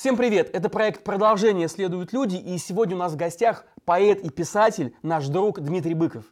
[0.00, 0.48] Всем привет!
[0.56, 5.26] Это проект «Продолжение следуют люди» и сегодня у нас в гостях поэт и писатель, наш
[5.28, 6.24] друг Дмитрий Быков.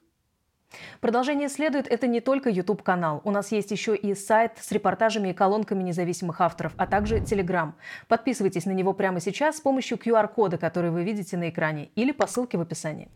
[1.02, 3.20] Продолжение следует– это не только YouTube-канал.
[3.24, 7.72] У нас есть еще и сайт с репортажами и колонками независимых авторов, а также Telegram.
[8.08, 12.26] Подписывайтесь на него прямо сейчас с помощью QR-кода, который вы видите на экране, или по
[12.26, 13.10] ссылке в описании.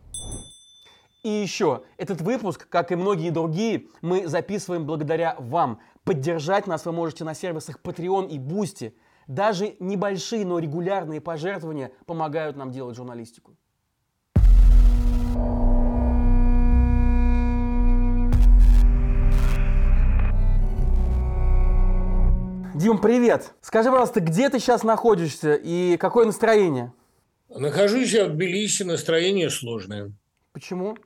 [1.23, 5.80] И еще, этот выпуск, как и многие другие, мы записываем благодаря вам.
[6.05, 8.93] Поддержать нас вы можете на сервисах Patreon и Boosty.
[9.27, 13.57] Даже небольшие, но регулярные пожертвования помогают нам делать журналистику.
[22.75, 23.54] Дим, привет!
[23.61, 26.93] Скажи, пожалуйста, где ты сейчас находишься и какое настроение?
[27.49, 30.13] Нахожусь я в Тбилиси, настроение сложное.
[30.52, 30.96] Почему?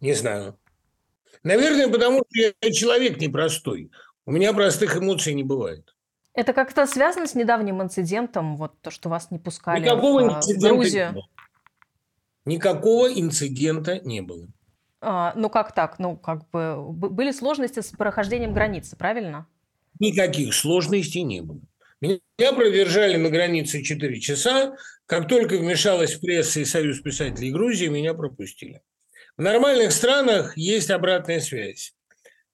[0.00, 0.56] Не знаю.
[1.42, 3.90] Наверное, потому что я человек непростой.
[4.26, 5.93] У меня простых эмоций не бывает.
[6.34, 10.68] Это как-то связано с недавним инцидентом, вот то, что вас не пускали Никакого в, инцидента
[10.68, 11.06] в Грузию?
[11.06, 11.28] не было.
[12.44, 14.48] Никакого инцидента не было.
[15.00, 15.98] А, ну как так?
[15.98, 19.46] Ну как бы были сложности с прохождением границы, правильно?
[20.00, 21.60] Никаких сложностей не было.
[22.00, 24.76] Меня продержали на границе 4 часа.
[25.06, 28.82] Как только вмешалась пресса и Союз писателей Грузии, меня пропустили.
[29.36, 31.94] В нормальных странах есть обратная связь.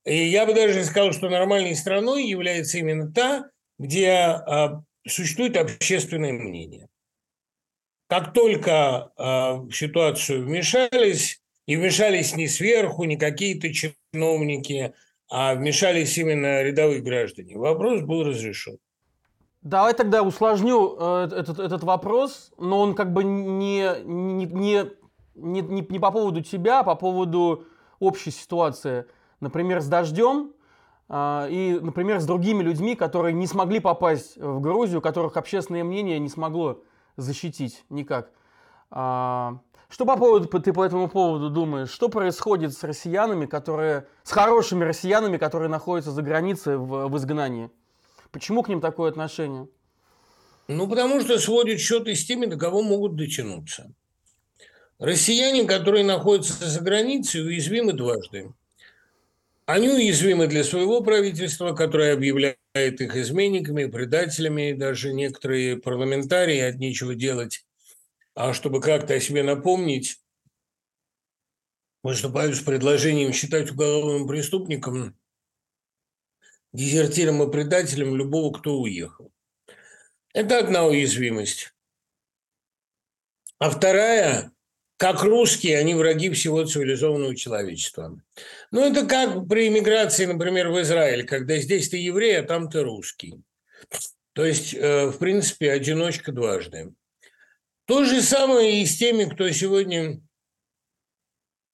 [0.04, 6.32] И я бы даже сказал, что нормальной страной является именно та, где а, существует общественное
[6.32, 6.88] мнение.
[8.08, 14.92] Как только а, в ситуацию вмешались, и вмешались не сверху, не какие-то чиновники,
[15.30, 18.76] а вмешались именно рядовые граждане, вопрос был разрешен.
[19.62, 24.90] Давай тогда усложню э, этот, этот вопрос, но он как бы не, не, не
[25.34, 27.64] не, не, по поводу тебя, а по поводу
[27.98, 29.06] общей ситуации.
[29.40, 30.52] Например, с дождем
[31.12, 36.28] и, например, с другими людьми, которые не смогли попасть в Грузию, которых общественное мнение не
[36.28, 36.82] смогло
[37.16, 38.30] защитить никак.
[38.90, 39.58] А,
[39.88, 41.90] что по поводу, ты по этому поводу думаешь?
[41.90, 47.70] Что происходит с россиянами, которые, с хорошими россиянами, которые находятся за границей в, в изгнании?
[48.30, 49.68] Почему к ним такое отношение?
[50.68, 53.92] Ну, потому что сводят счеты с теми, до кого могут дотянуться.
[55.00, 58.52] Россияне, которые находятся за границей, уязвимы дважды.
[59.70, 67.14] Они уязвимы для своего правительства, которое объявляет их изменниками, предателями, даже некоторые парламентарии от нечего
[67.14, 67.64] делать,
[68.34, 70.20] а чтобы как-то о себе напомнить,
[72.02, 75.16] выступают с предложением считать уголовным преступником,
[76.72, 79.32] дезертиром и предателем любого, кто уехал.
[80.34, 81.72] Это одна уязвимость.
[83.60, 84.50] А вторая
[85.00, 88.20] как русские, они враги всего цивилизованного человечества.
[88.70, 92.82] Ну, это как при иммиграции, например, в Израиль, когда здесь ты еврей, а там ты
[92.82, 93.40] русский.
[94.34, 96.92] То есть, э, в принципе, одиночка дважды.
[97.86, 100.20] То же самое и с теми, кто сегодня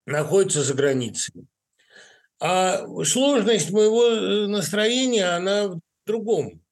[0.07, 1.47] находится за границей.
[2.39, 6.63] А сложность моего э, настроения, она в другом.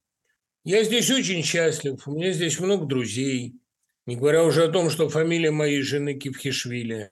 [0.62, 3.54] Я здесь очень счастлив, у меня здесь много друзей–
[4.06, 7.10] не говоря уже о том, что фамилия моей жены Кивхишвили.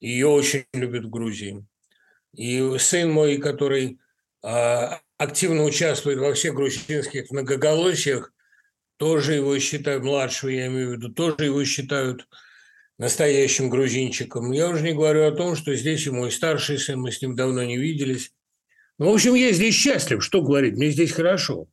[0.00, 1.64] Ее очень любят в Грузии.
[2.34, 3.98] И сын мой, который
[4.42, 8.32] а, активно участвует во всех грузинских многоголосиях,
[8.96, 12.28] тоже его считают, младшего я имею в виду, тоже его считают
[12.98, 14.52] настоящим грузинчиком.
[14.52, 17.34] Я уже не говорю о том, что здесь и мой старший сын, мы с ним
[17.34, 18.32] давно не виделись.
[18.98, 21.66] Ну, в общем, я здесь счастлив, что говорить, мне здесь хорошо.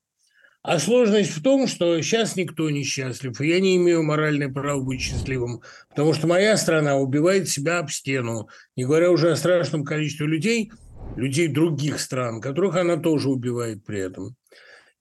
[0.61, 4.81] А сложность в том, что сейчас никто не счастлив, и я не имею моральное право
[4.81, 9.85] быть счастливым, потому что моя страна убивает себя об стену, не говоря уже о страшном
[9.85, 10.71] количестве людей,
[11.15, 14.35] людей других стран, которых она тоже убивает при этом.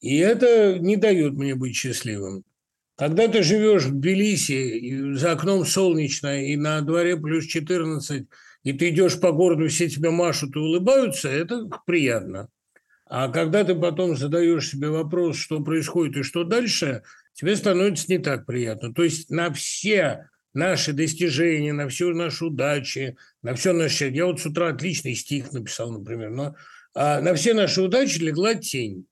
[0.01, 2.45] И это не дает мне быть счастливым.
[2.97, 8.27] Когда ты живешь в Тбилиси, и за окном солнечно, и на дворе плюс 14,
[8.63, 12.49] и ты идешь по городу, все тебя машут и улыбаются, это приятно.
[13.09, 17.03] А когда ты потом задаешь себе вопрос, что происходит и что дальше,
[17.33, 18.93] тебе становится не так приятно.
[18.93, 24.11] То есть на все наши достижения, на всю нашу удачи, на все наше...
[24.11, 26.55] Я вот с утра отличный стих написал, например, но
[26.95, 29.07] а на все наши удачи легла тень.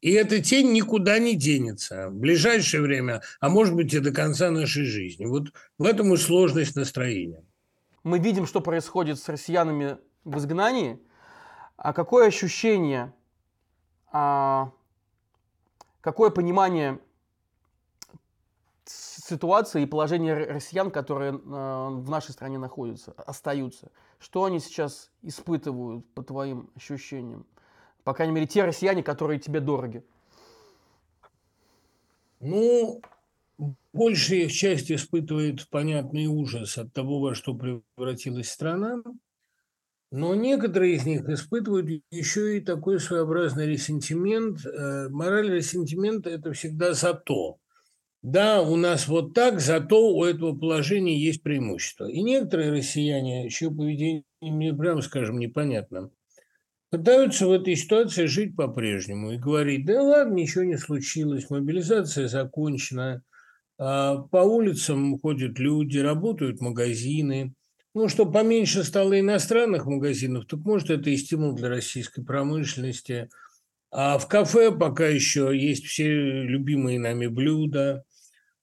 [0.00, 4.50] И эта тень никуда не денется в ближайшее время, а может быть и до конца
[4.50, 5.26] нашей жизни.
[5.26, 7.44] Вот в этом и сложность настроения.
[8.04, 10.98] Мы видим, что происходит с россиянами в изгнании.
[11.76, 13.12] А какое ощущение
[14.12, 14.72] а,
[16.00, 16.98] какое понимание
[18.84, 23.90] ситуации и положения россиян, которые а, в нашей стране находятся, остаются.
[24.18, 27.46] Что они сейчас испытывают, по твоим ощущениям?
[28.04, 30.02] По крайней мере, те россияне, которые тебе дороги.
[32.40, 33.02] Ну,
[33.92, 39.02] большая часть испытывает понятный ужас от того, во что превратилась страна,
[40.10, 44.64] но некоторые из них испытывают еще и такой своеобразный ресентимент.
[44.64, 47.58] Э, мораль ресентимента– это всегда за то.
[48.22, 52.10] Да, у нас вот так, зато у этого положения есть преимущество.
[52.10, 56.10] И некоторые россияне, чье поведение мне, прямо скажем, непонятно,
[56.90, 63.22] пытаются в этой ситуации жить по-прежнему и говорить, да ладно, ничего не случилось, мобилизация закончена,
[63.78, 67.54] а, по улицам ходят люди, работают магазины.
[67.94, 73.28] Ну, что поменьше стало иностранных магазинов, так может, это и стимул для российской промышленности.
[73.90, 78.04] А в кафе пока еще есть все любимые нами блюда.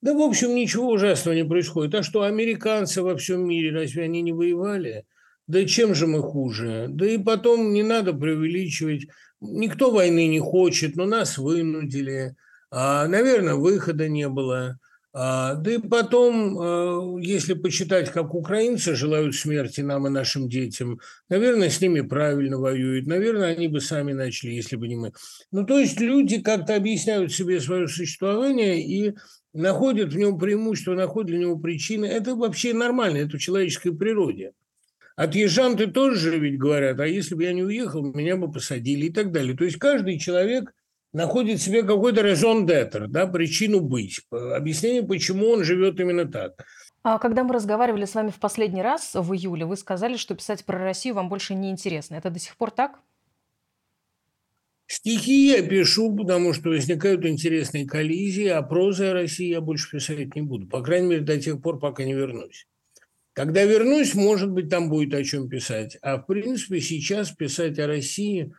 [0.01, 1.95] Да, в общем, ничего ужасного не происходит.
[1.95, 5.05] А что, американцы во всем мире, разве они не воевали?
[5.47, 6.87] Да чем же мы хуже?
[6.89, 9.07] Да и потом не надо преувеличивать.
[9.41, 12.35] Никто войны не хочет, но нас вынудили.
[12.69, 14.79] А, наверное, выхода не было.
[15.17, 20.99] А, да и потом, а, если почитать, как украинцы желают смерти нам и нашим детям,
[21.29, 23.07] наверное, с ними правильно воюют.
[23.07, 25.13] Наверное, они бы сами начали, если бы не мы.
[25.53, 29.13] Ну, то есть люди как-то объясняют себе свое существование и
[29.53, 32.05] находят в нем преимущество, находят для него причины.
[32.07, 34.51] Это вообще нормально, это в человеческой природе.
[35.15, 39.13] Отъезжам ты тоже ведь говорят, а если бы я не уехал, меня бы посадили и
[39.13, 39.55] так далее.
[39.55, 40.73] То есть каждый человек
[41.15, 46.65] находит себе какой-то резон d'être, да, причину быть, объяснение, почему он живет именно так.
[47.03, 50.65] А когда мы разговаривали с вами в последний раз, в июле, вы сказали, что писать
[50.65, 52.15] про Россию вам больше не интересно.
[52.15, 52.99] Это до сих пор так?
[54.87, 60.35] Стихи я пишу, потому что возникают интересные коллизии, а прозы о России я больше писать
[60.35, 60.67] не буду.
[60.67, 62.67] По крайней мере, до тех пор, пока не вернусь.
[63.33, 65.97] Когда вернусь, может быть, там будет о чем писать.
[66.01, 68.53] А в принципе сейчас писать о России,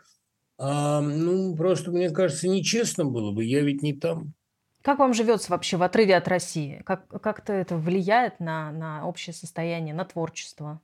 [0.59, 3.45] а, ну, просто, мне кажется, нечестно было бы.
[3.45, 4.35] Я ведь не там.
[4.83, 6.83] Как вам живется вообще в отрыве от России?
[6.87, 10.81] Как, как-то это влияет на, на общее состояние, на творчество?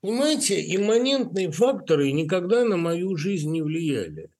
[0.00, 4.30] Понимаете, имманентные факторы никогда на мою жизнь не влияли.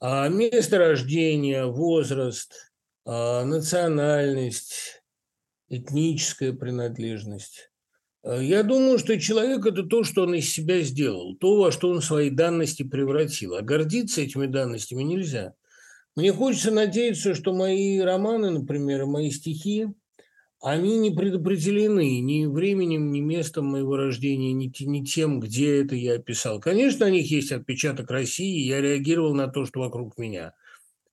[0.00, 2.72] А место рождения, возраст,
[3.04, 5.02] а, национальность,
[5.68, 7.70] этническая принадлежность
[8.24, 12.02] я думаю, что человек– это то, что он из себя сделал, то, во что он
[12.02, 13.54] свои данности превратил.
[13.54, 15.54] А гордиться этими данностями нельзя.
[16.16, 19.86] Мне хочется надеяться, что мои романы, например, мои стихи,
[20.60, 26.60] они не предопределены ни временем, ни местом моего рождения, ни, тем, где это я описал.
[26.60, 30.54] Конечно, на них есть отпечаток России, я реагировал на то, что вокруг меня.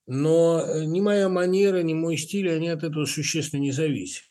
[0.07, 4.23] Но э, ни моя манера, ни мой стиль, они от этого существенно не зависят.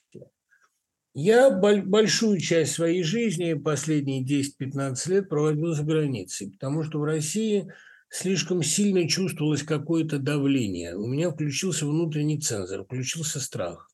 [1.15, 7.73] Я большую часть своей жизни, последние 10-15 лет, проводил за границей, потому что в России
[8.09, 10.97] слишком сильно чувствовалось какое-то давление.
[10.97, 13.89] У меня включился внутренний цензор, включился страх.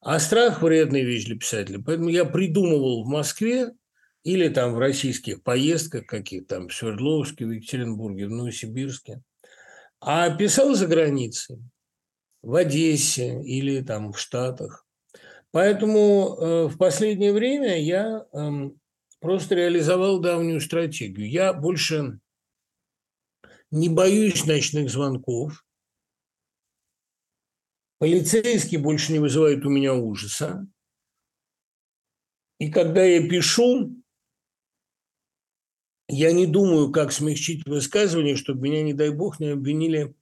[0.00, 1.82] А страх– вредная вещь для писателя.
[1.84, 3.72] Поэтому я придумывал в Москве
[4.22, 9.22] или там в российских поездках каких-то, там в Свердловске, в Екатеринбурге, в Новосибирске,
[10.00, 11.58] а писал за границей,
[12.42, 14.83] в Одессе или там в Штатах.
[15.54, 18.70] Поэтому э, в последнее время я э,
[19.20, 21.30] просто реализовал давнюю стратегию.
[21.30, 22.18] Я больше
[23.70, 25.64] не боюсь ночных звонков.
[28.00, 30.66] Полицейские больше не вызывают у меня ужаса.
[32.58, 34.02] И когда я пишу,
[36.08, 40.16] я не думаю, как смягчить высказывание, чтобы меня, не дай бог, не обвинили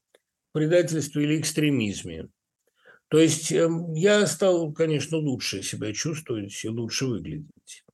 [0.50, 2.28] в предательстве или экстремизме.
[3.12, 7.84] То есть эм, я стал, конечно, лучше себя чувствовать и лучше выглядеть,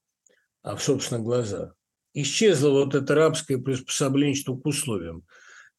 [0.62, 1.74] а в собственных глазах.
[2.14, 5.24] Исчезло вот это рабское приспособленчество к условиям.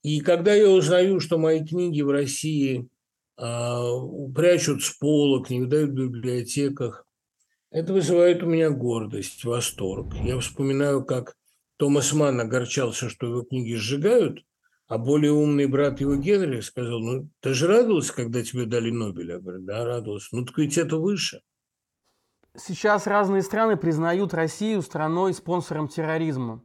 [0.03, 2.89] И когда я узнаю, что мои книги в России
[3.38, 3.81] а,
[4.36, 7.08] прячут с полок, не выдают в библиотеках,
[7.72, 10.15] это вызывает у меня гордость, восторг.
[10.22, 11.38] Я вспоминаю, как
[11.77, 14.43] Томас Манн огорчался, что его книги сжигают,
[14.89, 19.36] а более умный брат его Генри сказал, ну, ты же радовался, когда тебе дали Нобеля?
[19.36, 20.29] Я говорю, да, радовался.
[20.36, 21.43] Ну, так ведь это выше.
[22.55, 26.63] Сейчас разные страны признают Россию страной-спонсором терроризма.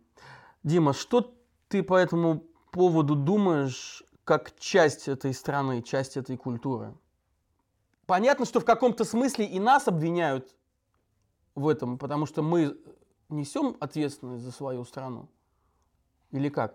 [0.62, 1.36] Дима, что
[1.68, 6.94] ты по этому поводу думаешь, как часть этой страны, часть этой культуры?
[8.06, 10.56] Понятно, что в каком-то смысле и нас обвиняют
[11.54, 12.74] в этом, потому что мы
[13.28, 15.28] несем ответственность за свою страну.
[16.30, 16.74] Или как?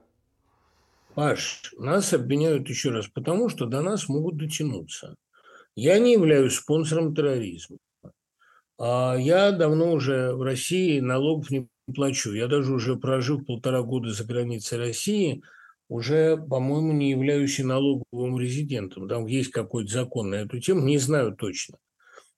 [1.20, 5.18] Паш, нас обвиняют еще раз, потому что до нас могут дотянуться.
[5.76, 7.76] Я не являюсь спонсором терроризма.
[8.80, 12.32] А я давно уже в России налогов не плачу.
[12.32, 15.44] Я даже уже прожив полтора года за границей России,
[15.90, 19.10] уже, по-моему, не являюсь налоговым резидентом.
[19.10, 21.80] Там есть какой-то закон на эту тему, не знаю точно.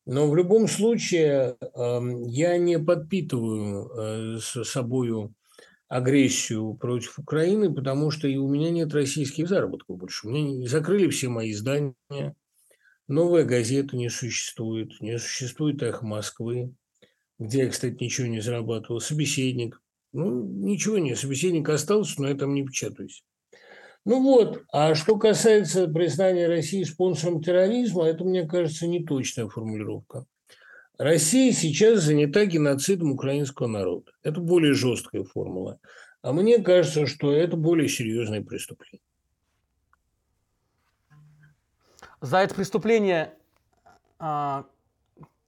[0.07, 5.35] Но в любом случае эм, я не подпитываю э, собою
[5.91, 10.29] агрессию против Украины, потому что и у меня нет российских заработков больше.
[10.29, 11.93] Мне закрыли все мои издания,
[13.09, 16.73] новая газета не существует, не существует «Эхо Москвы»,
[17.37, 19.81] где я, кстати, ничего не зарабатывал, собеседник.
[20.13, 23.25] Ну, ничего нет, собеседник остался, но я там не печатаюсь.
[24.05, 30.25] Ну вот, а что касается признания России спонсором терроризма, это, мне кажется, неточная формулировка.
[31.01, 34.11] Россия сейчас занята геноцидом украинского народа.
[34.21, 35.79] Это более жесткая формула.
[36.21, 39.01] А мне кажется, что это более серьезное преступление.
[42.19, 43.33] За это преступление
[44.19, 44.67] а,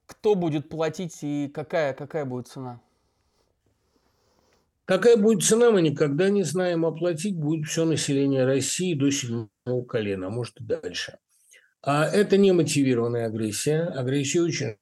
[0.06, 2.80] кто будет платить и какая, какая будет цена?
[4.86, 6.84] Какая будет цена, мы никогда не знаем.
[6.84, 11.18] Оплатить будет все население России до седьмого колена, а может и дальше.
[11.80, 13.84] А это не мотивированная агрессия.
[13.84, 14.78] Агрессия очень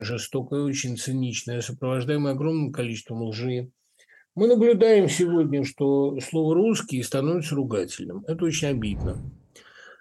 [0.00, 3.70] жестокая, очень циничная, сопровождаемая огромным количеством лжи.
[4.34, 8.24] Мы наблюдаем сегодня, что слово «русский» становится ругательным.
[8.26, 9.18] Это очень обидно.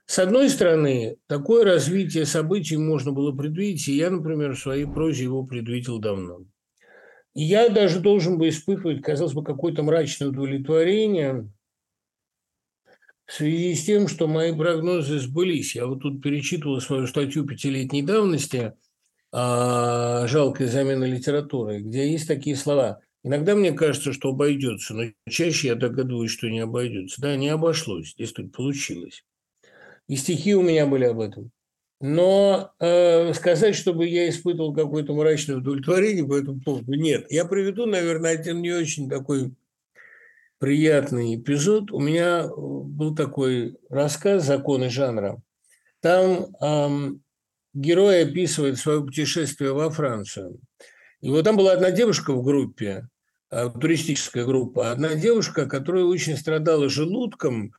[0.05, 5.23] С одной стороны, такое развитие событий можно было предвидеть, и я, например, в своей прозе
[5.23, 6.45] его предвидел давно.
[7.35, 11.51] И я даже должен бы испытывать, казалось бы, какое-то мрачное удовлетворение
[13.25, 15.75] в связи с тем, что мои прогнозы сбылись.
[15.75, 18.73] Я вот тут перечитывал свою статью пятилетней давности–
[19.31, 23.01] а, жалкая замена литературы, где есть такие слова.
[23.23, 27.21] Иногда мне кажется, что обойдется, но чаще я догадываюсь, что не обойдется.
[27.21, 29.25] Да, не обошлось, здесь тут получилось.
[30.07, 31.51] И стихи у меня были об этом.
[32.01, 37.25] Но э, сказать, чтобы я испытывал какое-то мрачное удовлетворение по этому поводу, нет.
[37.29, 39.53] Я приведу, наверное, один не очень такой
[40.59, 41.91] приятный эпизод.
[41.91, 45.41] У меня был такой рассказ «Законы жанра».
[45.99, 46.47] Там
[47.73, 50.59] герой описывает свое путешествие во Францию.
[51.21, 53.07] И вот там была одна девушка в группе,
[53.51, 57.73] э, туристическая группа, одна девушка, которая очень страдала желудком,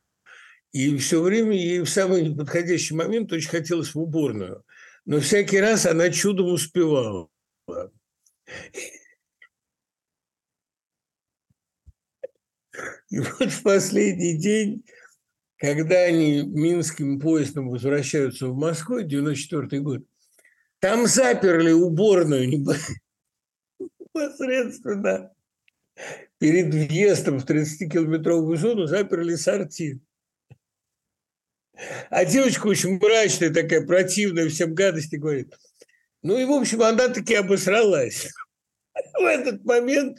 [0.71, 4.63] и все время ей в самый неподходящий момент очень хотелось в уборную.
[5.05, 7.27] Но всякий раз она чудом успевала.
[13.09, 14.85] И вот в последний день
[15.61, 20.01] когда они минским поездом возвращаются в Москву, 94 год,
[20.79, 22.49] там заперли уборную
[24.15, 25.31] непосредственно
[26.39, 29.99] перед въездом в 30-километровую зону, заперли сортир.
[32.09, 35.53] А девочка очень мрачная, такая противная, всем гадости говорит.
[36.23, 38.29] Ну и, в общем, она таки обосралась.
[39.13, 40.17] В этот момент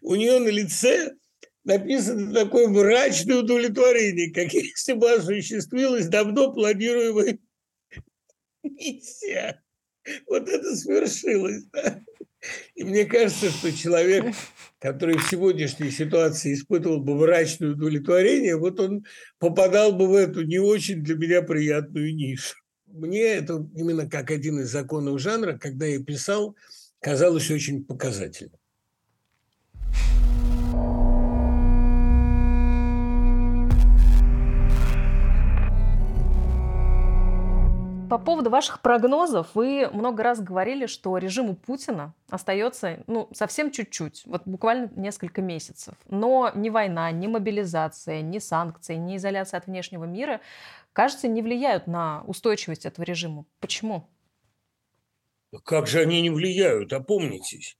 [0.00, 1.12] у нее на лице
[1.66, 7.38] написано такое мрачное удовлетворение, как если бы осуществилась давно планируемая
[8.62, 9.62] миссия.
[10.28, 11.64] Вот это свершилось.
[11.72, 12.00] Да?
[12.76, 14.24] И мне кажется, что человек,
[14.78, 19.04] который в сегодняшней ситуации испытывал бы мрачное удовлетворение, вот он
[19.38, 22.56] попадал бы в эту не очень для меня приятную нишу.
[22.86, 26.56] Мне это именно как один из законов жанра, когда я писал,
[27.00, 28.60] казалось очень показательным.
[38.08, 44.22] По поводу ваших прогнозов, вы много раз говорили, что режиму Путина остается ну, совсем чуть-чуть,
[44.26, 45.94] вот буквально несколько месяцев.
[46.08, 50.40] Но ни война, ни мобилизация, ни санкции, ни изоляция от внешнего мира,
[50.92, 53.44] кажется, не влияют на устойчивость этого режима.
[53.58, 54.08] Почему?
[55.64, 56.92] Как же они не влияют?
[56.92, 57.76] Опомнитесь.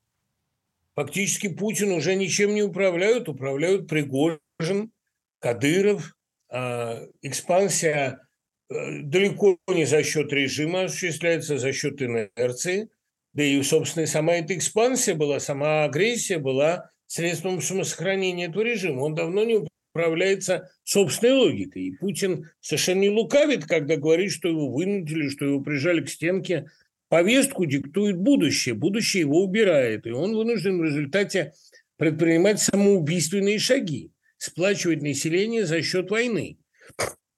[0.96, 4.90] Фактически Путин уже ничем не управляют, управляют Пригожин,
[5.38, 6.16] Кадыров,
[6.50, 8.25] э, экспансия
[8.68, 12.88] далеко не за счет режима осуществляется, за счет инерции.
[13.32, 19.00] Да и, собственно, сама эта экспансия была, сама агрессия была средством самосохранения этого режима.
[19.00, 21.82] Он давно не управляется собственной логикой.
[21.82, 26.66] И Путин совершенно не лукавит, когда говорит, что его вынудили, что его прижали к стенке.
[27.08, 28.74] Повестку диктует будущее.
[28.74, 30.06] Будущее его убирает.
[30.06, 31.52] И он вынужден в результате
[31.96, 36.58] предпринимать самоубийственные шаги, сплачивать население за счет войны.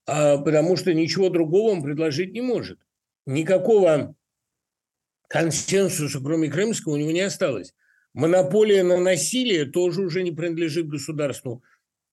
[0.08, 2.78] А, потому что ничего другого он предложить не может.
[3.26, 4.16] Никакого
[5.28, 7.74] консенсуса, кроме крымского, у него не осталось.
[8.14, 11.62] Монополия на насилие тоже уже не принадлежит государству.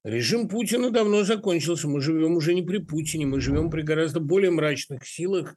[0.04, 1.88] Режим Путина давно закончился.
[1.88, 5.56] Мы живем уже не при Путине, мы живем при гораздо более мрачных силах.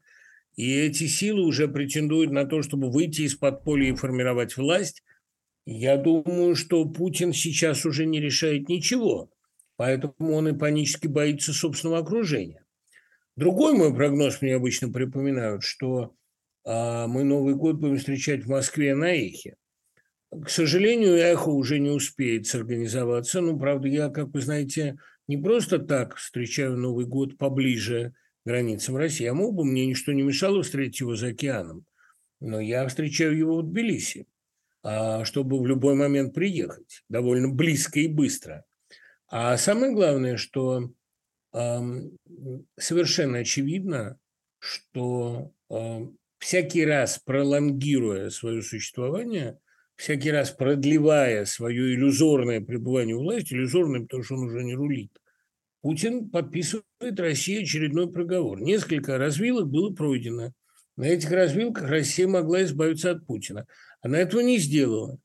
[0.54, 5.02] И эти силы уже претендуют на то, чтобы выйти из подполья и формировать власть.
[5.66, 9.28] Я думаю, что Путин сейчас уже не решает ничего.
[9.78, 12.64] Поэтому он и панически боится собственного окружения.
[13.36, 16.16] Другой мой прогноз мне обычно припоминают, что
[16.64, 19.54] а мы Новый год будем встречать в Москве на Эхе.
[20.30, 23.40] К сожалению, Эхо уже не успеет сорганизоваться.
[23.40, 28.96] Ну, правда, я, как вы знаете, не просто так встречаю Новый год поближе к границам
[28.96, 29.26] России.
[29.26, 31.86] А мог бы, мне ничто не мешало встретить его за океаном.
[32.40, 34.26] Но я встречаю его в Тбилиси,
[34.82, 37.04] а, чтобы в любой момент приехать.
[37.08, 38.64] Довольно близко и быстро.
[39.28, 40.90] А самое главное, что
[41.52, 44.18] совершенно очевидно,
[44.58, 45.52] что
[46.38, 49.58] всякий раз пролонгируя свое существование,
[49.96, 55.10] всякий раз продлевая свое иллюзорное пребывание у власти, иллюзорное, потому что он уже не рулит,
[55.80, 58.60] Путин подписывает России очередной приговор.
[58.60, 60.52] Несколько развилок было пройдено.
[60.96, 63.66] На этих развилках Россия могла избавиться от Путина.
[64.00, 65.18] Она этого не сделала.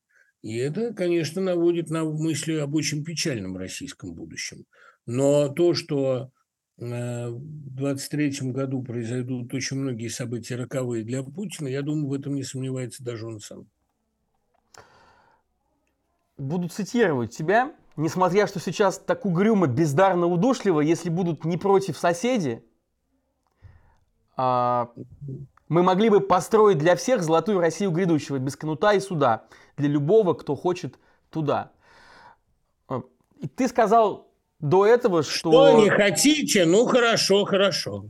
[0.44, 4.66] И это, конечно, наводит на мысли об очень печальном российском будущем.
[5.06, 6.32] Но то, что
[6.76, 12.34] э, в 23 году произойдут очень многие события роковые для Путина, я думаю, в этом
[12.34, 13.66] не сомневается даже он сам.
[16.36, 17.74] Буду цитировать тебя.
[17.96, 22.62] Несмотря, что сейчас так угрюмо, бездарно, удушливо, если будут не против соседи,
[24.36, 24.92] а,
[25.74, 30.34] мы могли бы построить для всех золотую Россию грядущего, без кнута и суда, для любого,
[30.34, 31.00] кто хочет
[31.30, 31.72] туда.
[32.88, 33.02] А,
[33.40, 34.28] и ты сказал
[34.60, 35.50] до этого, что...
[35.50, 36.64] Что не хотите?
[36.64, 38.04] Ну, хорошо, хорошо.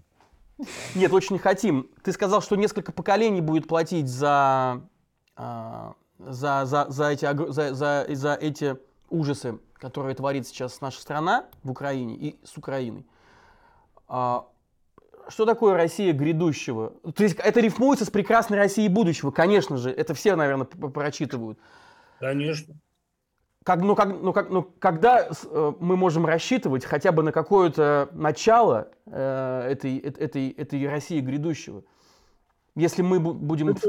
[0.95, 1.89] Нет, очень не хотим.
[2.03, 4.83] Ты сказал, что несколько поколений будет платить за,
[5.35, 8.77] а, за, за, за, эти, за, за, за эти
[9.09, 13.07] ужасы, которые творит сейчас наша страна в Украине и с Украиной.
[14.07, 14.45] А,
[15.29, 16.95] что такое Россия грядущего?
[17.15, 19.91] То есть это рифмуется с прекрасной Россией будущего, конечно же.
[19.91, 21.59] Это все, наверное, прочитывают.
[22.21, 22.75] Конечно
[23.65, 28.11] как, ну, как, ну, как, ну, когда э, мы можем рассчитывать хотя бы на какое-то
[28.13, 31.83] начало э, этой, этой, этой России грядущего?
[32.77, 33.71] Если мы будем...
[33.71, 33.89] Это,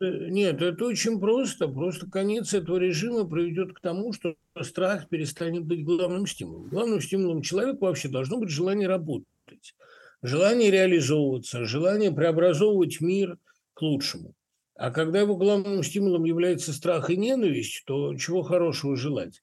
[0.00, 1.68] э, нет, это очень просто.
[1.68, 6.68] Просто конец этого режима приведет к тому, что страх перестанет быть главным стимулом.
[6.68, 9.74] Главным стимулом человека вообще должно быть желание работать,
[10.22, 13.38] желание реализовываться, желание преобразовывать мир
[13.74, 14.34] к лучшему.
[14.76, 19.42] А когда его главным стимулом является страх и ненависть, то чего хорошего желать?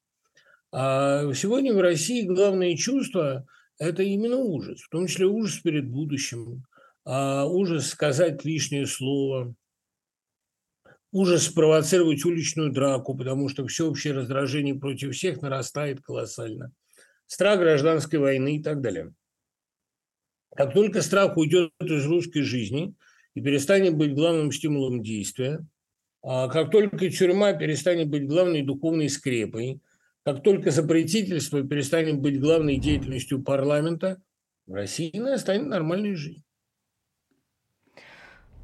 [0.72, 3.46] А сегодня в России главное чувство–
[3.80, 6.63] это именно ужас, в том числе ужас перед будущим,
[7.06, 9.56] а ужас сказать лишнее слово,
[11.12, 16.72] ужас спровоцировать уличную драку, потому что всеобщее раздражение против всех нарастает колоссально,
[17.26, 19.13] страх гражданской войны и так далее.
[20.56, 22.94] Как только страх уйдет из русской жизни–
[23.36, 25.66] и перестанет быть главным стимулом действия,
[26.22, 29.82] а как только тюрьма перестанет быть главной духовной скрепой,
[30.24, 34.22] как только запретительство перестанет быть главной деятельностью парламента,
[34.68, 36.44] в России станет нормальной жизнь.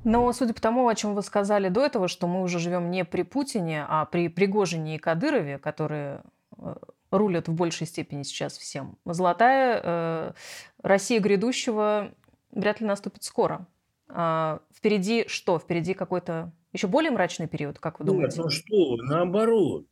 [0.03, 3.05] Но судя по тому, о чем вы сказали до этого, что мы уже живем не
[3.05, 6.21] при Путине, а при Пригожине и Кадырове, которые
[6.57, 6.75] э,
[7.17, 10.33] рулят в большей степени сейчас всем, золотая э,
[10.81, 12.13] Россия грядущего
[12.51, 13.67] вряд ли наступит скоро.
[14.07, 15.59] А, впереди что?
[15.59, 18.37] Впереди какой-то еще более мрачный период, как вы думаете?
[18.37, 19.85] Нет, ну что, наоборот.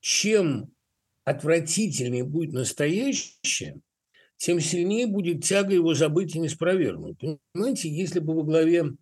[0.00, 0.70] Чем
[1.24, 3.80] отвратительнее будет настоящее,
[4.36, 7.18] тем сильнее будет тяга его забыть и не спровергнуть.
[7.52, 8.92] Понимаете, если бы во главе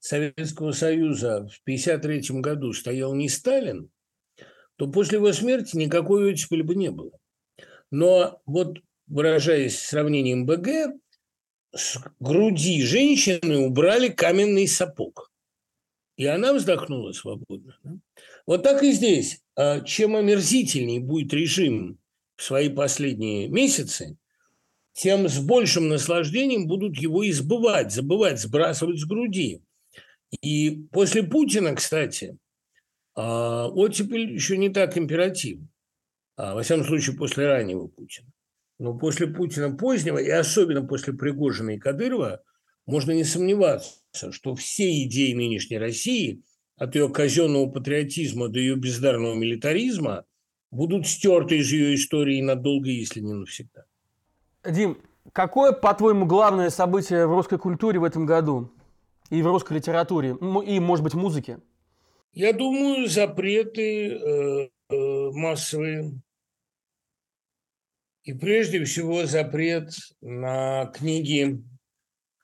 [0.00, 3.90] Советского Союза в 1953 году стоял не Сталин,
[4.78, 7.10] то после его смерти никакой оттепели бы не было.
[7.90, 10.94] Но вот выражаясь сравнением БГ,
[11.74, 15.32] с груди женщины убрали каменный сапог.
[16.16, 17.76] И она вздохнула свободно.
[18.46, 19.40] Вот так и здесь.
[19.56, 21.98] А чем омерзительнее будет режим
[22.36, 24.16] в свои последние месяцы,
[24.92, 29.60] тем с большим наслаждением будут его избывать, забывать, сбрасывать с груди.
[30.40, 32.36] И после Путина, кстати,
[33.20, 35.68] а, оттепель еще не так императивна.
[36.36, 38.28] Во всяком случае, после раннего Путина.
[38.78, 42.42] Но после Путина позднего, и особенно после Пригожина и Кадырова,
[42.86, 46.44] можно не сомневаться, что все идеи нынешней России,
[46.76, 50.26] от ее казенного патриотизма до ее бездарного милитаризма,
[50.70, 53.84] будут стерты из ее истории надолго, если не навсегда.
[54.64, 54.98] Дим,
[55.32, 58.72] какое, по-твоему, главное событие в русской культуре в этом году?
[59.28, 60.36] И в русской литературе?
[60.66, 61.58] И, может быть, музыке?
[62.32, 66.12] Я думаю, запреты э, э, массовые
[68.24, 71.62] и прежде всего запрет на книги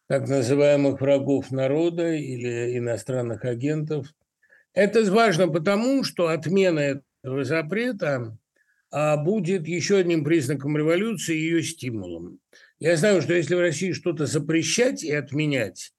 [0.07, 4.07] так называемых врагов народа или иностранных агентов.
[4.73, 8.37] Это важно потому, что отмена этого запрета
[8.91, 12.39] а, будет еще одним признаком революции и ее стимулом.
[12.79, 15.94] Я знаю, что если в России что-то запрещать и отменять,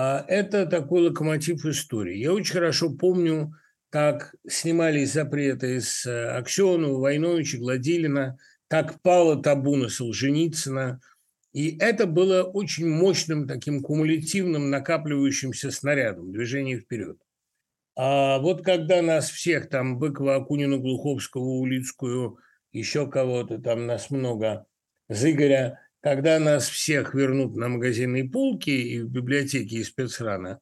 [0.00, 2.16] это такой локомотив истории.
[2.16, 3.54] Я очень хорошо помню,
[3.90, 11.00] как снимались запреты с э, Аксенова, Войновича, Гладилина, как пало табу на Солженицына.
[11.52, 17.18] И это было очень мощным таким кумулятивным накапливающимся снарядом движения вперед.
[17.94, 22.38] А вот когда нас всех, там, Быкова, Акунину, Глуховского, Улицкую,
[22.72, 24.64] еще кого-то, там нас много,
[25.10, 30.58] Зыгоря, когда нас всех вернут на магазинные полки и в библиотеки и спецрана,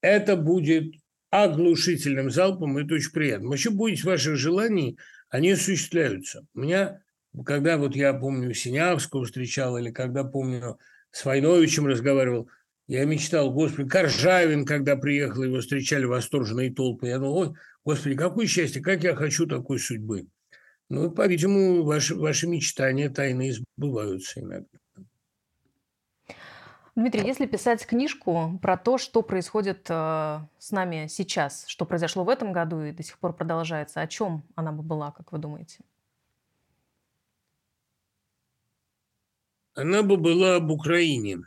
[0.00, 0.94] это будет
[1.28, 3.50] оглушительным залпом, это очень приятно.
[3.50, 6.46] Вообще, будете ваших желаний, они осуществляются.
[6.54, 7.02] У меня,
[7.44, 10.78] когда вот я помню Синявского встречал, или когда помню
[11.10, 12.48] с Войновичем разговаривал,
[12.88, 17.08] я мечтал, господи, Коржавин, когда приехал, его встречали восторженные толпы.
[17.08, 17.52] Я думал, ой,
[17.84, 20.26] господи, какое счастье, как я хочу такой судьбы.
[20.90, 24.66] Ну, по-видимому, ваши, ваши мечтания тайны сбываются иногда.
[26.96, 32.28] Дмитрий, если писать книжку про то, что происходит э, с нами сейчас, что произошло в
[32.28, 35.78] этом году и до сих пор продолжается, о чем она бы была, как вы думаете?
[39.74, 41.38] Она бы была об Украине,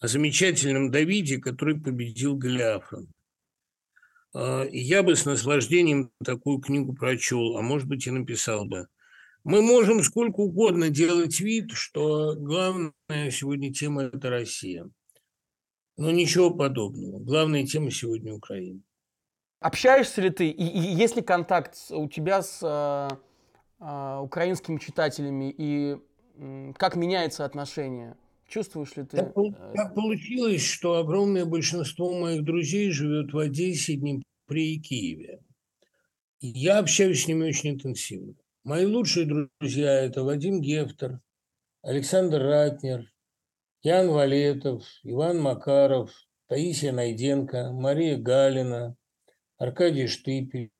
[0.00, 3.06] о замечательном Давиде, который победил Голиафа.
[4.34, 8.88] А, я бы с наслаждением такую книгу прочел, а может быть и написал бы.
[9.44, 14.88] Мы можем сколько угодно делать вид, что главная сегодня тема– это Россия.
[15.96, 17.20] Но ничего подобного.
[17.20, 18.80] Главная тема сегодня– Украина.
[19.60, 23.16] Общаешься ли ты, и, и есть ли контакт у тебя с э,
[23.80, 25.96] э, украинскими читателями, и
[26.36, 28.16] э, как меняется отношение?
[28.54, 29.16] Чувствуешь ли ты?
[29.16, 29.34] Так,
[29.74, 35.40] так получилось, что огромное большинство моих друзей живет в Одессе, Днепре и Киеве.
[36.40, 38.36] я общаюсь с ними очень интенсивно.
[38.62, 41.18] Мои лучшие друзья– это Вадим Гефтер,
[41.82, 43.12] Александр Ратнер,
[43.82, 46.12] Ян Валетов, Иван Макаров,
[46.46, 48.96] Таисия Найденко, Мария Галина,
[49.58, 50.70] Аркадий Штыпель,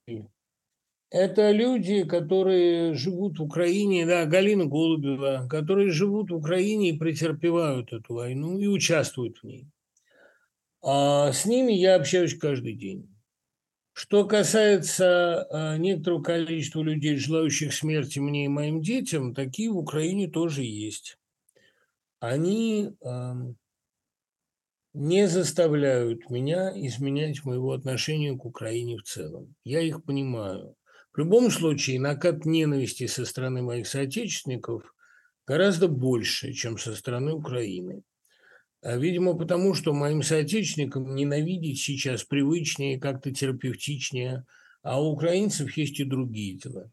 [1.14, 7.92] это люди, которые живут в Украине, да, Галина Голубева, которые живут в Украине и претерпевают
[7.92, 9.68] эту войну и участвуют в ней.
[10.82, 13.14] А с ними я общаюсь каждый день.
[13.92, 20.28] Что касается а, некоторого количества людей, желающих смерти мне и моим детям, такие в Украине
[20.28, 21.16] тоже есть.
[22.18, 22.90] Они
[24.94, 29.54] не заставляют меня изменять моего отношения к Украине в целом.
[29.62, 30.74] Я их понимаю.
[31.14, 34.94] В любом случае, накат ненависти со стороны моих соотечественников
[35.46, 38.02] гораздо больше, чем со стороны Украины.
[38.82, 44.44] А, видимо, потому что моим соотечественникам ненавидеть сейчас привычнее, как-то терапевтичнее,
[44.82, 46.90] а у украинцев есть и другие дела.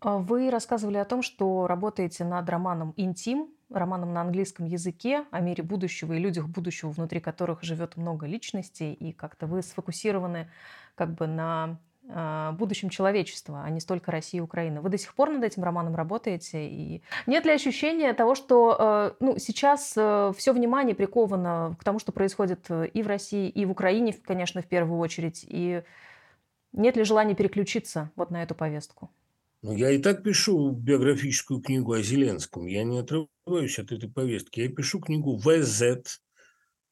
[0.00, 5.40] А вы рассказывали о том, что работаете над романом «Интим», романом на английском языке о
[5.40, 10.50] мире будущего и людях будущего, внутри которых живет много личностей, и как-то вы сфокусированы
[10.94, 14.80] как бы на будущем человечества, а не столько России и Украины.
[14.80, 16.68] Вы до сих пор над этим романом работаете?
[16.68, 21.98] И нет ли ощущения того, что э, ну, сейчас э, все внимание приковано к тому,
[21.98, 25.44] что происходит э, и в России, и в Украине, конечно, в первую очередь?
[25.48, 25.82] И
[26.72, 29.10] нет ли желания переключиться вот на эту повестку?
[29.62, 32.66] Ну, я и так пишу биографическую книгу о Зеленском.
[32.66, 34.60] Я не отрываюсь от этой повестки.
[34.60, 35.82] Я пишу книгу «ВЗ»,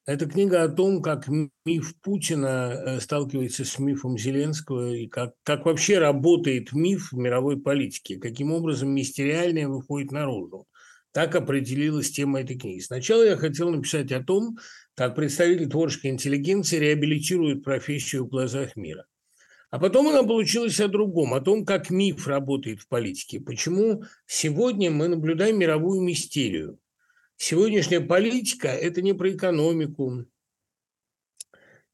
[0.07, 1.29] это книга о том, как
[1.65, 7.59] миф Путина э, сталкивается с мифом Зеленского и как, как вообще работает миф в мировой
[7.59, 10.67] политике, каким образом мистериальное выходит наружу.
[11.13, 12.81] Так определилась тема этой книги.
[12.81, 14.59] Сначала я хотел написать о том,
[14.95, 19.07] как представитель творческой интеллигенции реабилитирует профессию в глазах мира.
[19.71, 23.41] А потом она получилась о другом, о том, как миф работает в политике.
[23.41, 26.79] Почему сегодня мы наблюдаем мировую мистерию.
[27.37, 30.27] Сегодняшняя политика– это не про экономику,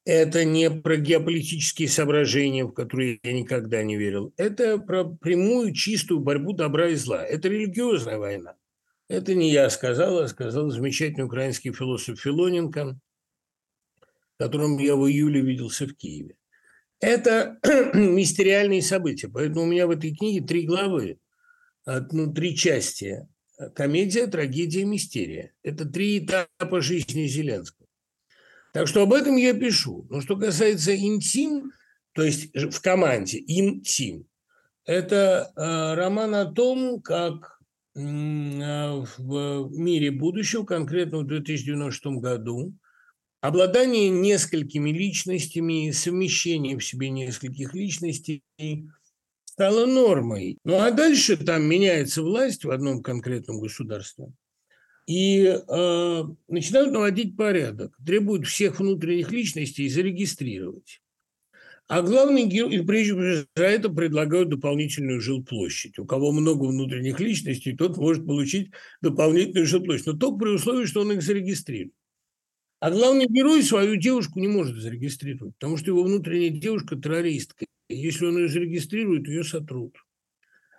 [0.04, 4.32] это не про геополитические соображения, в которые я никогда не верил.
[4.36, 7.24] Это про прямую, чистую борьбу добра и зла.
[7.24, 8.56] Это религиозная война.
[9.08, 12.98] Это не я сказал, а сказал замечательный украинский философ Филоненко,
[14.38, 16.36] которым я в июле виделся в Киеве.
[17.00, 17.58] Это
[17.94, 19.28] мистериальные события.
[19.28, 21.18] Поэтому у меня в этой книге три главы,
[21.86, 23.26] ну, три части
[23.74, 25.52] комедия, трагедия, мистерия.
[25.62, 27.86] Это три этапа жизни Зеленского.
[28.72, 30.06] Так что об этом я пишу.
[30.10, 31.72] Но что касается интим,
[32.12, 34.26] то есть в команде интим,
[34.84, 37.60] это э, роман о том, как
[37.94, 42.74] э, в мире будущего, конкретно в 2096 году,
[43.40, 48.42] обладание несколькими личностями, совмещение в себе нескольких личностей–
[49.60, 50.56] стало нормой.
[50.64, 54.32] Ну а дальше там меняется власть в одном конкретном государстве.
[55.06, 61.02] и э, начинают наводить порядок, требуют всех внутренних личностей зарегистрировать.
[61.88, 65.98] А главный герой, и прежде за это предлагают дополнительную жилплощадь.
[65.98, 68.70] У кого много внутренних личностей, тот может получить
[69.02, 70.06] дополнительную жилплощадь.
[70.06, 71.92] Но только при условии, что он их зарегистрирует.
[72.78, 77.66] А главный герой свою девушку не может зарегистрировать, потому что его внутренняя девушка террористка.
[77.94, 79.96] Если он ее зарегистрирует, ее сотрут.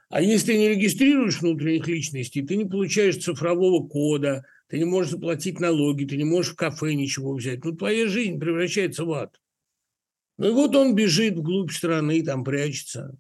[0.10, 5.12] А если ты не регистрируешь внутренних личностей, ты не получаешь цифрового кода, ты не можешь
[5.12, 7.64] заплатить налоги, ты не можешь в кафе ничего взять.
[7.64, 9.40] Ну, твоя жизнь превращается в ад.
[10.38, 13.16] Ну и вот он бежит вглубь страны, там прячется.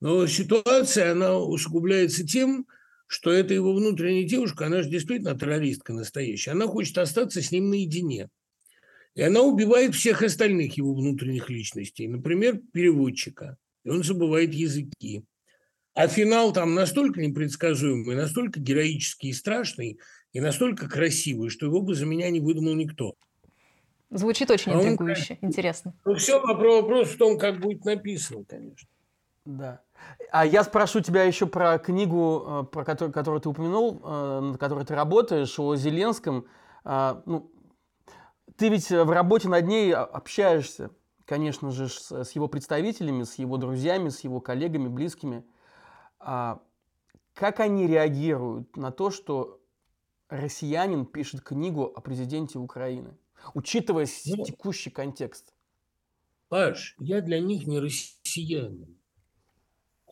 [0.00, 2.66] Но ситуация, она усугубляется тем,
[3.06, 7.70] что эта его внутренняя девушка, она же действительно террористка настоящая, она хочет остаться с ним
[7.70, 8.28] наедине.
[9.16, 13.56] И она убивает всех остальных его внутренних личностей, например, переводчика.
[13.82, 15.24] И он забывает языки.
[15.94, 19.98] А финал там настолько непредсказуемый, настолько героический и страшный,
[20.34, 23.14] и настолько красивый, что его бы за меня не выдумал никто.
[24.10, 25.48] Звучит очень а интригующе, он...
[25.48, 25.94] интересно.
[26.04, 28.86] Ну, все, вопрос в том, как будет написано, конечно.
[29.46, 29.80] Да.
[30.30, 34.60] А я спрошу тебя еще про книгу, э, про которую, которую ты упомянул, э, над
[34.60, 36.44] которой ты работаешь, о Зеленском.
[36.84, 37.50] А, ну,
[38.56, 40.90] ты ведь в работе над ней общаешься,
[41.24, 45.44] конечно же, с его представителями, с его друзьями, с его коллегами, близкими.
[46.18, 46.60] А
[47.34, 49.60] как они реагируют на то, что
[50.28, 53.16] россиянин пишет книгу о президенте Украины?
[53.54, 55.54] учитывая ну, текущий контекст?
[56.48, 58.98] Паш, я для них не россиянин.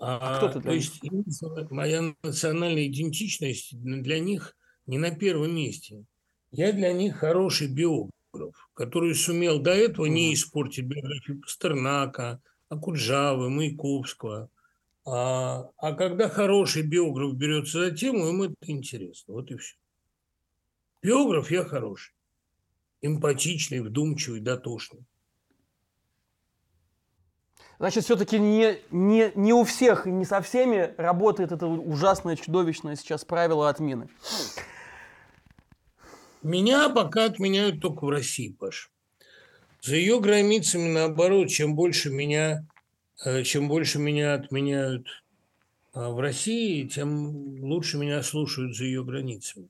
[0.01, 1.03] А, а кто ты для то них?
[1.03, 6.05] есть моя национальная идентичность для них не на первом месте.
[6.51, 7.69] Я для них хороший
[8.35, 14.51] биограф, который сумел до этого не испортить биографию Пастернака, Акуджавы, Маяковского.
[15.07, 19.35] А, а когда хороший биограф берется за тему, ему это интересно.
[19.35, 19.77] Вот и все.
[21.03, 22.15] Биограф я хороший
[23.03, 25.05] эмпатичный, вдумчивый, дотошный.
[27.79, 32.97] Значит, все-таки не, не, не у всех и не со всеми работает это ужасное, чудовищное
[32.97, 34.09] сейчас правило отмены.
[36.45, 38.91] Меня пока отменяют только в России, Паш.
[39.81, 42.67] За ее границами, наоборот, чем больше меня,
[43.25, 45.09] э, чем больше меня отменяют
[45.95, 49.69] э, в России, тем лучше меня слушают за ее границами.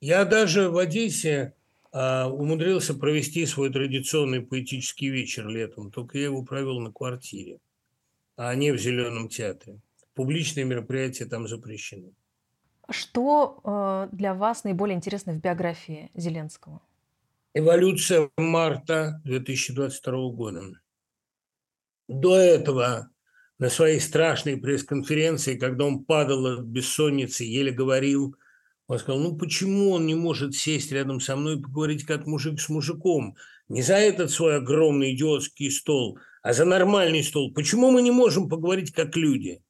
[0.00, 1.54] Я даже в Одессе
[1.92, 7.58] а, умудрился провести свой традиционный поэтический вечер летом, только я его провел на квартире,
[8.36, 9.80] а не в Зеленом театре.
[10.14, 12.12] Публичные мероприятия там запрещены.
[12.90, 16.80] Что э, для вас наиболее интересно в биографии Зеленского?
[17.54, 20.62] Эволюция марта 2022 года.
[22.08, 23.10] До этого
[23.58, 28.36] на своей страшной пресс-конференции, когда он падал от бессонницы, еле говорил–
[28.90, 32.60] он сказал, ну почему он не может сесть рядом со мной и поговорить как мужик
[32.60, 33.36] с мужиком?
[33.68, 37.54] Не за этот свой огромный идиотский стол, а за нормальный стол.
[37.54, 39.62] Почему мы не можем поговорить как люди?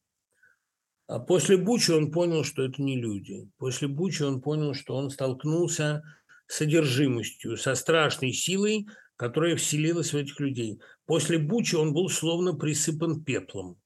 [1.10, 3.50] А после Бучи он понял, что это не люди.
[3.58, 6.04] После Бучи он понял, что он столкнулся
[6.46, 10.78] с содержимостью, со страшной силой, которая вселилась в этих людей.
[11.06, 13.76] После Бучи он был словно присыпан пеплом.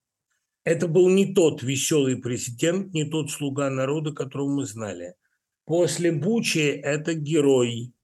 [0.64, 5.14] Это был не тот веселый президент, не тот слуга народа, которого мы знали.
[5.64, 7.94] После Бучи это герой,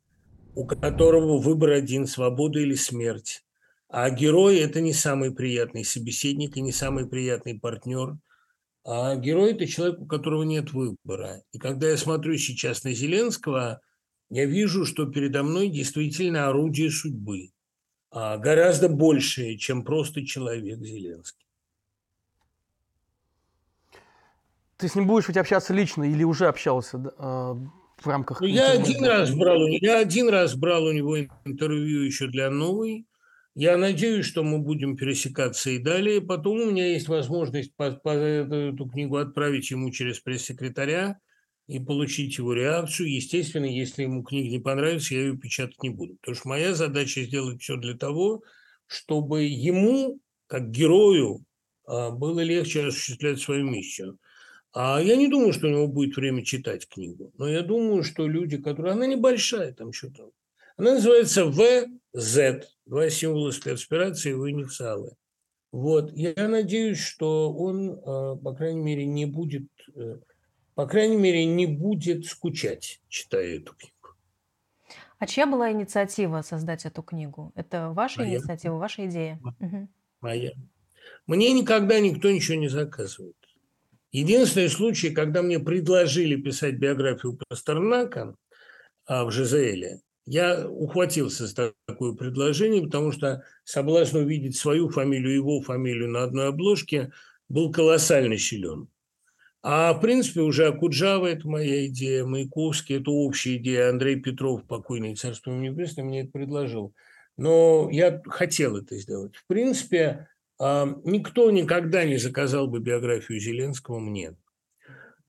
[0.54, 3.44] у которого выбор один– свобода или смерть.
[3.86, 8.16] А герой– это не самый приятный собеседник и не самый приятный партнер.
[8.84, 11.42] А герой– это человек, у которого нет выбора.
[11.52, 13.80] И когда я смотрю сейчас на Зеленского,
[14.30, 17.50] я вижу, что передо мной действительно орудие судьбы.
[18.10, 21.46] А гораздо большее, чем просто человек Зеленский.
[24.76, 28.40] Ты с ним будешь ведь общаться лично или уже общался э, в рамках?
[28.40, 33.06] Ну, я один раз брал, я один раз брал у него интервью еще для новой.
[33.54, 36.20] Я надеюсь, что мы будем пересекаться и далее.
[36.20, 41.18] Потом у меня есть возможность по, по эту, книгу отправить ему через пресс-секретаря
[41.66, 43.12] и получить его реакцию.
[43.12, 46.16] Естественно, если ему книга не понравится, я ее печатать не буду.
[46.20, 48.42] Потому что моя задача сделать все для того,
[48.86, 51.44] чтобы ему, как герою,
[51.86, 54.18] а, было легче осуществлять свою миссию.
[54.72, 57.32] А я не думаю, что у него будет время читать книгу.
[57.36, 58.92] Но я думаю, что люди, которые...
[58.92, 60.30] Она небольшая, там что-то.
[60.80, 62.66] Она называется ВЗ.
[62.86, 65.14] Два символа спецоперации, его инициалы.
[65.72, 66.10] Вот.
[66.14, 69.68] Я надеюсь, что он, э, по крайней мере, не будет...
[69.94, 70.20] Э,
[70.74, 73.94] по крайней мере, не будет скучать, читая эту книгу.
[75.18, 77.52] А чья была инициатива создать эту книгу?
[77.56, 78.36] Это ваша Моя.
[78.36, 79.38] инициатива, ваша идея?
[80.22, 80.52] Моя.
[81.26, 83.36] Мне никогда никто ничего не заказывает.
[84.12, 88.34] Единственный случай, когда мне предложили писать биографию Пастернака
[89.04, 95.60] а, в ЖЗЛе, я ухватился за такое предложение, потому что соблазн увидеть свою фамилию, его
[95.60, 97.12] фамилию на одной обложке
[97.48, 98.88] был колоссально силен.
[99.62, 105.16] А в принципе уже Акуджава– это моя идея, Маяковский– это общая идея, Андрей Петров, покойный
[105.16, 106.94] царство небесное, мне это предложил.
[107.36, 109.36] Но я хотел это сделать.
[109.36, 110.28] В принципе,
[110.58, 114.34] а, никто никогда не заказал бы биографию Зеленского мне.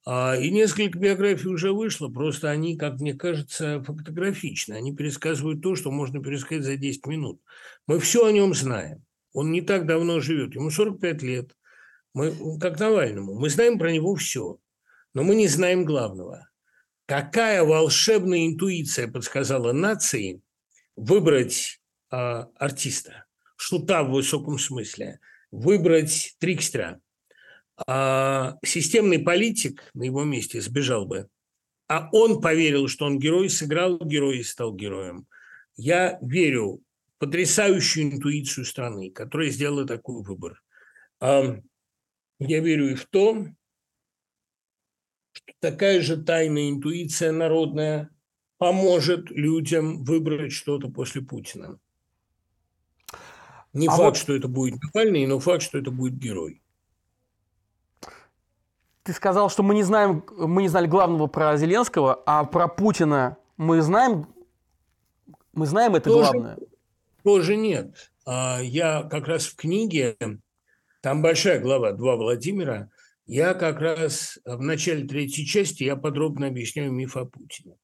[0.04, 4.74] А, и несколько биографий уже вышло, просто они, как мне кажется, фотографичны.
[4.74, 7.40] Они пересказывают то, что можно пересказать за 10 минут.
[7.86, 9.06] Мы все о нем знаем.
[9.34, 11.56] Он не так давно живет, ему 45 лет.
[12.14, 14.58] Мы, как Навальному, мы знаем про него все,
[15.14, 16.50] но мы не знаем главного.
[17.06, 20.42] Какая волшебная интуиция подсказала нации
[20.96, 21.80] выбрать
[22.12, 25.20] э, артиста, шута в высоком смысле,
[25.52, 27.00] выбрать трикстера–
[27.88, 31.28] а системный политик на его месте сбежал бы.
[31.88, 35.28] А он поверил, что он герой, сыграл героя и стал героем.
[35.76, 36.82] Я верю
[37.16, 40.62] в потрясающую интуицию страны, которая сделала такой выбор.
[41.20, 41.62] Я
[42.40, 43.46] верю и в то,
[45.34, 48.10] что такая же тайная интуиция народная
[48.58, 51.80] поможет людям выбрать что-то после Путина.
[53.74, 54.18] Не а факт, вот...
[54.18, 56.61] что это будет Навальный, но факт, что это будет герой.
[59.04, 63.38] Ты сказал, что мы не знаем, мы не знали главного про Зеленского, а про Путина
[63.58, 64.28] мы знаем,
[65.54, 66.58] мы знаем это тоже, главное.
[67.24, 68.12] Тоже нет.
[68.26, 70.18] А я как раз в книге,
[71.02, 72.90] там большая глава «Два Владимира»,
[73.26, 77.78] я как раз в начале третьей части я подробно объясняю миф о Путине.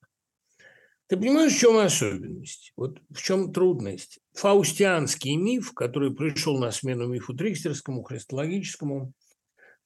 [1.08, 2.74] Ты понимаешь, в чем особенность?
[2.76, 4.20] Вот в чем трудность?
[4.34, 9.14] Фаустианский миф, который пришел на смену мифу трикстерскому, христологическому–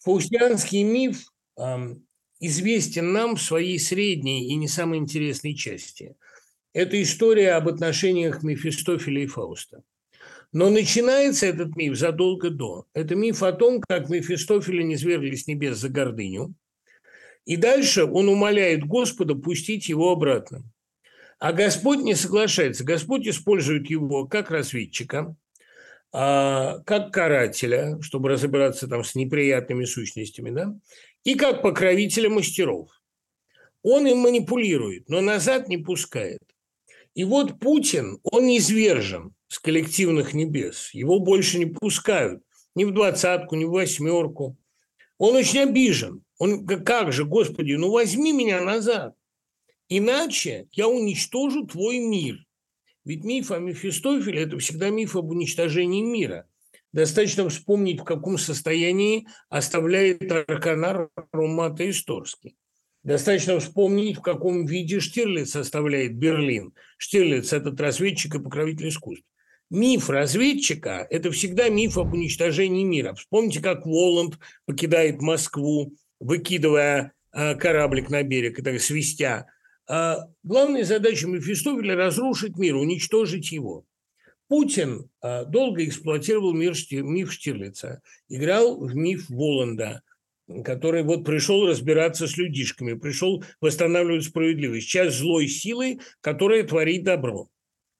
[0.03, 1.27] Фаустианский миф
[2.39, 6.15] известен нам в своей средней и не самой интересной части.
[6.73, 9.83] Это история об отношениях Мефистофеля и Фауста.
[10.53, 12.85] Но начинается этот миф задолго до.
[12.93, 16.53] Это миф о том, как Мефистофеля не свергли с небес за гордыню.
[17.45, 20.63] И дальше он умоляет Господа пустить его обратно.
[21.39, 22.83] А Господь не соглашается.
[22.83, 25.35] Господь использует его как разведчика,
[26.11, 30.75] как карателя, чтобы разобраться там с неприятными сущностями, да,
[31.23, 32.89] и как покровителя мастеров.
[33.83, 36.41] Он им манипулирует, но назад не пускает.
[37.13, 40.93] И вот Путин, он извержен с коллективных небес.
[40.93, 42.43] Его больше не пускают
[42.75, 44.57] ни в двадцатку, ни в восьмерку.
[45.17, 46.23] Он очень обижен.
[46.37, 49.13] Он как же, Господи, ну возьми меня назад.
[49.89, 52.45] Иначе я уничтожу твой мир.
[53.03, 56.47] Ведь миф о Мефистофеле– это всегда миф об уничтожении мира.
[56.93, 62.55] Достаточно вспомнить, в каком состоянии оставляет Арканар Румата Исторский.
[63.03, 66.73] Достаточно вспомнить, в каком виде Штирлиц оставляет Берлин.
[66.97, 69.25] Штирлиц– этот разведчик и покровитель искусств.
[69.71, 73.15] Миф разведчика– это всегда миф об уничтожении мира.
[73.15, 79.47] Вспомните, как Воланд покидает Москву, выкидывая а, кораблик на берег, и так свистя
[79.93, 83.83] а главная задача Мефистофеля– разрушить мир, уничтожить его.
[84.47, 90.01] Путин а, долго эксплуатировал мир, миф Штирлица, играл в миф Воланда,
[90.63, 97.49] который вот пришел разбираться с людишками, пришел восстанавливать справедливость, часть злой силы, которая творит добро.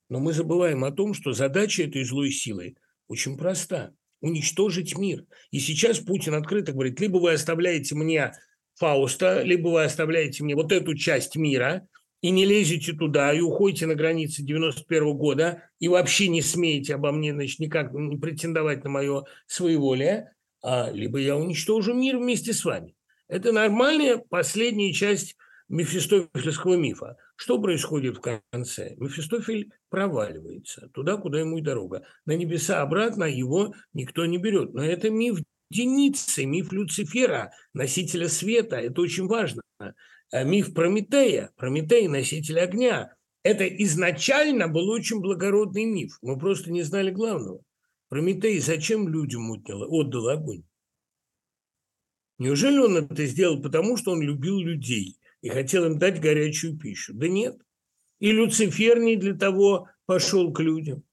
[0.07, 2.75] Но мы забываем о том, что задача этой злой силы
[3.09, 5.25] очень проста– уничтожить мир.
[5.49, 8.31] И сейчас Путин открыто говорит, либо вы оставляете мне
[8.81, 11.87] Фауста, либо вы оставляете мне вот эту часть мира
[12.21, 17.11] и не лезете туда, и уходите на границы 91 года, и вообще не смеете обо
[17.11, 22.65] мне, значит, никак не претендовать на мое своеволие, а, либо я уничтожу мир вместе с
[22.65, 22.95] вами.
[23.27, 25.35] Это нормальная последняя часть
[25.69, 27.17] мефистофельского мифа.
[27.35, 28.95] Что происходит в конце?
[28.97, 32.03] Мефистофель проваливается туда, куда ему и дорога.
[32.25, 34.73] На небеса обратно его никто не берет.
[34.73, 35.39] Но это миф
[35.71, 36.45] единицей.
[36.45, 39.61] Миф Люцифера, носителя света, это очень важно.
[39.79, 43.15] А миф Прометея, Прометей– носитель огня.
[43.43, 46.17] Это изначально был очень благородный миф.
[46.21, 47.61] Мы просто не знали главного.
[48.07, 50.63] Прометей зачем людям отнял, отдал огонь?
[52.37, 57.13] Неужели он это сделал потому, что он любил людей и хотел им дать горячую пищу?
[57.13, 57.57] Да нет.
[58.19, 61.03] И Люцифер не для того пошел к людям.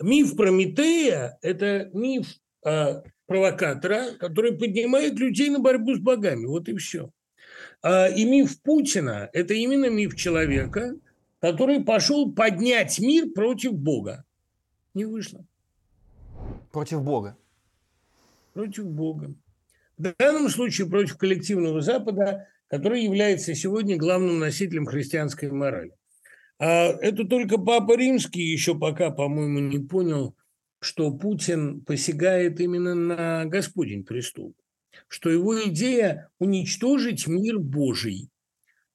[0.00, 2.26] Миф Прометея– это миф
[2.64, 6.46] а, провокатора, который поднимает людей на борьбу с богами.
[6.46, 7.10] Вот и все.
[7.82, 10.94] А, и миф Путина– это именно миф человека,
[11.40, 14.24] который пошел поднять мир против Бога.
[14.94, 15.44] Не вышло.
[16.72, 17.36] Против Бога.
[18.52, 19.34] Против Бога.
[19.98, 25.92] В данном случае против коллективного Запада, который является сегодня главным носителем христианской морали.
[26.58, 30.34] А это только Папа Римский еще пока, по-моему, не понял,
[30.84, 34.54] что Путин посягает именно на Господень престол,
[35.08, 38.28] что его идея уничтожить мир Божий,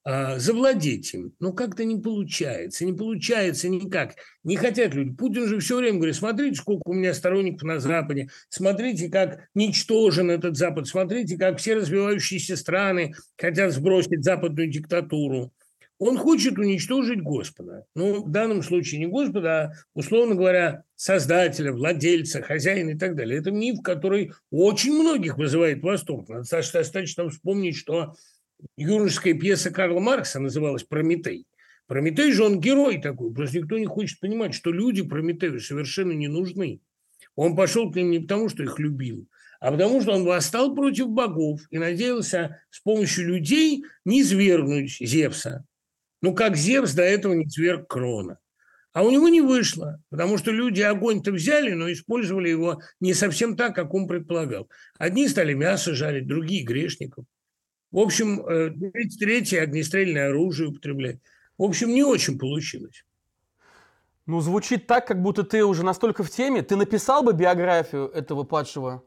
[0.03, 1.33] а, завладеть им.
[1.39, 4.15] Но как-то не получается, не получается никак.
[4.43, 5.15] Не хотят люди.
[5.15, 10.31] Путин же все время говорит, смотрите, сколько у меня сторонников на Западе, смотрите, как ничтожен
[10.31, 15.51] этот Запад, смотрите, как все развивающиеся страны хотят сбросить западную диктатуру.
[15.99, 17.85] Он хочет уничтожить Господа.
[17.93, 23.37] Ну, в данном случае не Господа, а, условно говоря, создателя, владельца, хозяина и так далее.
[23.37, 26.29] Это миф, который очень многих вызывает восторг.
[26.49, 28.15] Достаточно вспомнить, что
[28.77, 31.45] юношеская пьеса Карла Маркса называлась «Прометей».
[31.85, 36.27] Прометей же он герой такой, просто никто не хочет понимать, что люди Прометею совершенно не
[36.27, 36.81] нужны.
[37.35, 39.27] Он пошел к ним не потому, что их любил,
[39.59, 45.65] а потому что он восстал против богов и надеялся с помощью людей не свергнуть Зевса.
[46.21, 48.39] Ну, как Зевс до этого не сверг Крона.
[48.91, 53.55] А у него не вышло, потому что люди огонь-то взяли, но использовали его не совсем
[53.55, 54.67] так, как он предполагал.
[54.97, 57.25] Одни стали мясо жарить, другие– грешников.
[57.91, 58.71] В общем, э,
[59.19, 61.19] третье– огнестрельное оружие употреблять.
[61.57, 63.05] В общем, не очень получилось.
[64.25, 66.61] Ну, звучит так, как будто ты уже настолько в теме.
[66.61, 69.03] Ты написал бы биографию этого падшего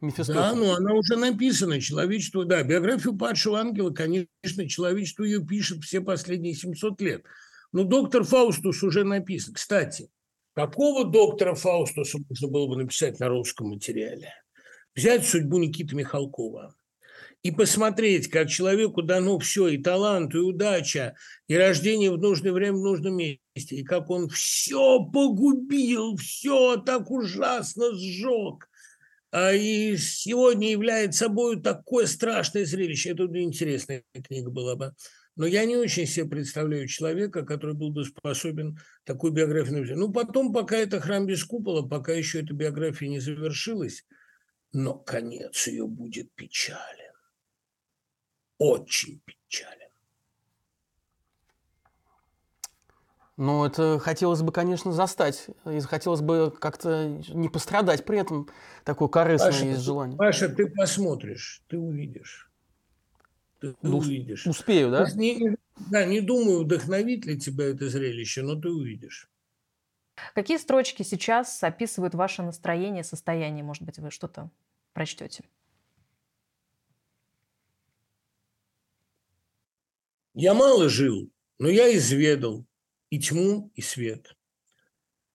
[0.00, 0.34] Мефистофеля.
[0.34, 1.80] Да, ну она уже написана.
[1.80, 7.24] Человечество, да, биографию падшего ангела, конечно, человечество ее пишет все последние 700 лет.
[7.72, 9.54] Но доктор Фаустус уже написан.
[9.54, 10.10] Кстати,
[10.54, 14.32] какого доктора Фаустуса можно было бы написать на русском материале?
[14.94, 16.74] Взять судьбу Никиты Михалкова
[17.42, 21.14] и посмотреть, как человеку дано все, и талант, и удача,
[21.48, 27.10] и рождение в нужное время в нужном месте, и как он все погубил, все так
[27.10, 28.68] ужасно сжег–
[29.52, 33.10] и сегодня является собой такое страшное зрелище.
[33.10, 34.94] Это интересная книга была бы.
[35.36, 39.98] Но я не очень себе представляю человека, который был бы способен такую биографию написать.
[39.98, 44.06] Ну, потом, пока это храм без купола, пока еще эта биография не завершилась,
[44.72, 47.12] но конец ее будет печален.
[48.56, 49.85] Очень печален.
[53.36, 55.48] Но это хотелось бы, конечно, застать.
[55.66, 58.48] И хотелось бы как-то не пострадать при этом
[58.84, 60.16] такое корыстное Паша, есть желание.
[60.16, 62.50] Паша, ты посмотришь, ты увидишь.
[63.60, 64.46] Ты, ты ну, увидишь.
[64.46, 65.06] Успею, да?
[65.14, 65.56] Не,
[65.90, 69.28] да, не думаю, вдохновит ли тебя это зрелище, но ты увидишь.
[70.34, 73.64] Какие строчки сейчас описывают ваше настроение, состояние?
[73.64, 74.50] Может быть, вы что-то
[74.94, 75.44] прочтете?
[80.32, 82.64] Я мало жил, но я изведал,
[83.10, 84.36] и тьму, и свет.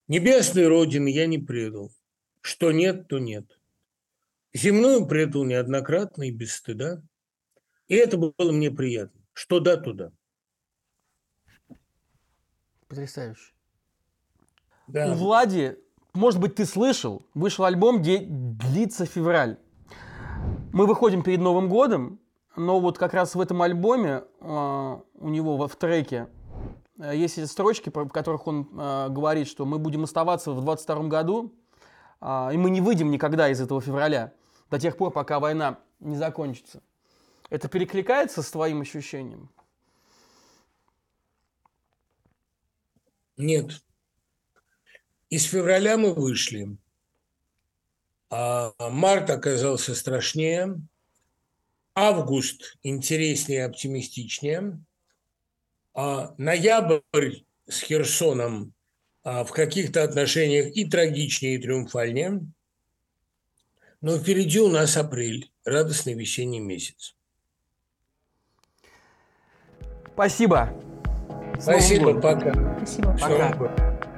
[0.07, 1.91] Небесной Родины я не предал.
[2.41, 3.45] Что нет, то нет.
[4.53, 7.01] Земную предал неоднократно и без стыда.
[7.87, 9.21] И это было мне приятно.
[9.33, 10.11] Что да, туда.
[12.87, 13.53] Потрясающе.
[14.87, 15.13] Да.
[15.13, 15.77] У Влади,
[16.13, 19.57] может быть, ты слышал, вышел альбом, где длится февраль.
[20.73, 22.19] Мы выходим перед Новым годом,
[22.57, 26.27] но вот как раз в этом альбоме э, у него в треке
[27.09, 31.53] есть эти строчки, в которых он э, говорит, что мы будем оставаться в 22 году,
[32.21, 34.33] э, и мы не выйдем никогда из этого февраля,
[34.69, 36.81] до тех пор, пока война не закончится.
[37.49, 39.49] Это перекликается с твоим ощущением?
[43.37, 43.81] Нет.
[45.29, 46.77] Из февраля мы вышли.
[48.29, 50.79] А март оказался страшнее.
[51.95, 54.79] Август интереснее, оптимистичнее
[55.93, 57.37] а ноябрь
[57.67, 58.73] с Херсоном
[59.23, 62.41] а, в каких-то отношениях и трагичнее, и триумфальнее.
[64.01, 67.15] Но впереди у нас апрель, радостный весенний месяц.
[70.13, 70.69] Спасибо.
[71.59, 72.53] Спасибо, пока.
[72.77, 73.17] Спасибо.
[73.19, 74.10] Пока.